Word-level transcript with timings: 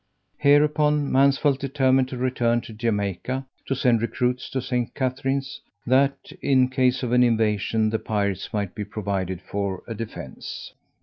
Hereupon, 0.39 1.11
Mansvelt 1.11 1.59
determined 1.59 2.07
to 2.07 2.17
return 2.17 2.61
to 2.61 2.73
Jamaica, 2.73 3.45
to 3.67 3.75
send 3.75 4.01
recruits 4.01 4.49
to 4.49 4.59
St. 4.59 4.95
Catherine's, 4.95 5.61
that 5.85 6.17
in 6.41 6.69
case 6.69 7.03
of 7.03 7.11
an 7.11 7.21
invasion 7.21 7.91
the 7.91 7.99
pirates 7.99 8.51
might 8.51 8.73
be 8.73 8.83
provided 8.83 9.43
for 9.43 9.83
a 9.87 9.93
defence. 9.93 10.73